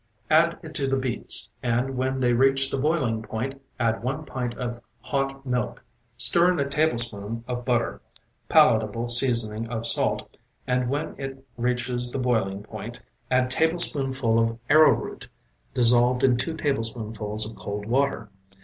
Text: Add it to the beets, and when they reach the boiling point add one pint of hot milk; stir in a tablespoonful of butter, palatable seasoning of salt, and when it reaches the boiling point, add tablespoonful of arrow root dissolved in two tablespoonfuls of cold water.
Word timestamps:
Add 0.31 0.57
it 0.63 0.73
to 0.73 0.87
the 0.87 0.97
beets, 0.97 1.51
and 1.61 1.95
when 1.95 2.19
they 2.19 2.33
reach 2.33 2.71
the 2.71 2.77
boiling 2.79 3.21
point 3.21 3.61
add 3.79 4.01
one 4.01 4.25
pint 4.25 4.55
of 4.57 4.81
hot 4.99 5.45
milk; 5.45 5.85
stir 6.17 6.51
in 6.51 6.59
a 6.59 6.67
tablespoonful 6.67 7.43
of 7.47 7.65
butter, 7.65 8.01
palatable 8.49 9.09
seasoning 9.09 9.67
of 9.69 9.85
salt, 9.85 10.37
and 10.65 10.89
when 10.89 11.13
it 11.19 11.45
reaches 11.55 12.09
the 12.09 12.17
boiling 12.17 12.63
point, 12.63 12.99
add 13.29 13.51
tablespoonful 13.51 14.39
of 14.39 14.57
arrow 14.71 14.93
root 14.95 15.27
dissolved 15.71 16.23
in 16.23 16.35
two 16.35 16.57
tablespoonfuls 16.57 17.47
of 17.47 17.55
cold 17.55 17.85
water. 17.85 18.31